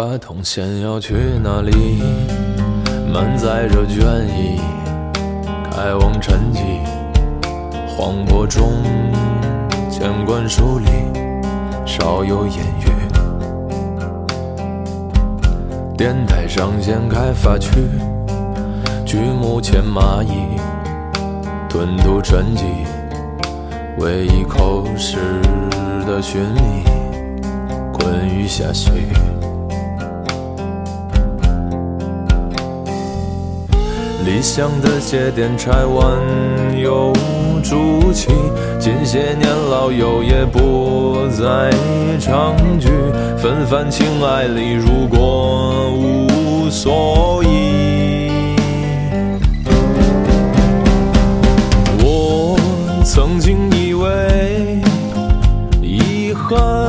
[0.00, 1.12] 八通线要去
[1.44, 2.02] 哪里？
[3.12, 4.58] 满载着倦意，
[5.70, 6.80] 开往沉寂。
[7.86, 8.82] 荒漠中，
[9.90, 10.86] 监管疏离，
[11.84, 12.88] 少有言语。
[15.98, 17.70] 电台上线开发区，
[19.04, 20.58] 举目前蚂蚁，
[21.68, 22.64] 吞吐沉寂，
[23.98, 25.18] 唯一口实
[26.06, 26.84] 的寻觅，
[27.92, 28.92] 困于下絮。
[34.30, 36.16] 理想的节点拆完
[36.78, 37.12] 又
[37.64, 38.28] 筑起，
[38.78, 41.68] 近些年老友也不再
[42.20, 42.90] 常聚，
[43.36, 48.54] 纷繁情爱里如果无所依。
[51.98, 52.56] 我
[53.04, 54.80] 曾经以为
[55.82, 56.79] 遗憾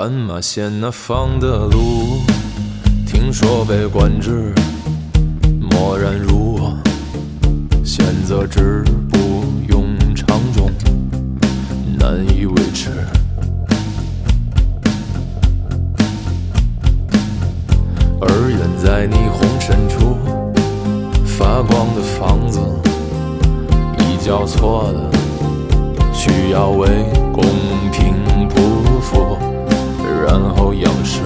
[0.00, 2.20] 斑马线那方的路，
[3.04, 4.54] 听说被管制，
[5.60, 6.72] 默然如我，
[7.84, 10.70] 选择止步庸常中，
[11.98, 12.90] 难以维持。
[18.20, 20.16] 而远在霓虹深处
[21.26, 22.60] 发光的房子，
[23.98, 25.10] 已交错了，
[26.12, 26.86] 需要为
[27.32, 27.42] 公
[27.90, 28.14] 平
[28.48, 28.87] 铺，
[30.28, 31.20] 然后仰视。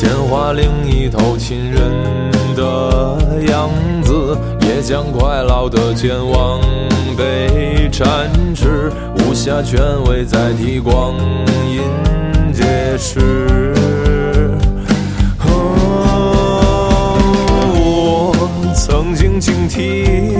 [0.00, 1.92] 电话另一头，亲人
[2.54, 3.68] 的样
[4.02, 6.58] 子，也将快老的健忘
[7.18, 11.14] 被展翅，无暇权威再替光
[11.68, 11.82] 阴
[12.54, 13.74] 解释。
[15.40, 15.50] 哦
[17.78, 18.32] 我
[18.74, 20.35] 曾经警惕，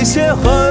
[0.00, 0.67] 一些很